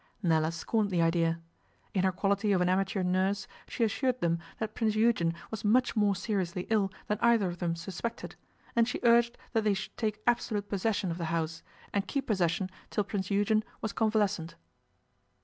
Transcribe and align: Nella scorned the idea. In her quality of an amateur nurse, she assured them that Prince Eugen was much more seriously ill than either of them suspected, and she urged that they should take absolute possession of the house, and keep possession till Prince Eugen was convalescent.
Nella 0.23 0.51
scorned 0.51 0.89
the 0.89 0.99
idea. 1.03 1.39
In 1.93 2.03
her 2.03 2.11
quality 2.11 2.51
of 2.53 2.59
an 2.61 2.69
amateur 2.69 3.03
nurse, 3.03 3.47
she 3.67 3.83
assured 3.83 4.19
them 4.19 4.39
that 4.57 4.73
Prince 4.73 4.95
Eugen 4.95 5.35
was 5.51 5.63
much 5.63 5.95
more 5.95 6.15
seriously 6.15 6.65
ill 6.71 6.91
than 7.05 7.19
either 7.21 7.47
of 7.47 7.59
them 7.59 7.75
suspected, 7.75 8.35
and 8.75 8.87
she 8.87 8.99
urged 9.03 9.37
that 9.53 9.63
they 9.63 9.75
should 9.75 9.95
take 9.97 10.19
absolute 10.25 10.67
possession 10.69 11.11
of 11.11 11.19
the 11.19 11.25
house, 11.25 11.61
and 11.93 12.07
keep 12.07 12.25
possession 12.25 12.71
till 12.89 13.03
Prince 13.03 13.29
Eugen 13.29 13.63
was 13.79 13.93
convalescent. 13.93 14.55